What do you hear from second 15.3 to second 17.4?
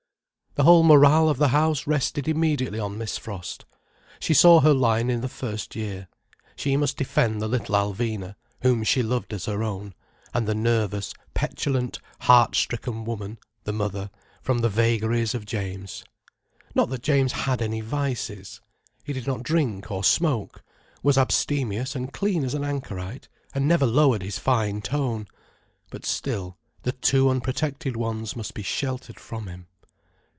of James. Not that James